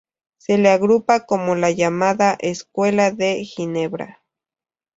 Se 0.39 0.57
le 0.57 0.69
agrupa 0.69 1.27
con 1.27 1.61
la 1.61 1.69
llamada 1.69 2.35
Escuela 2.39 3.11
de 3.11 3.45
Ginebra. 3.45 4.23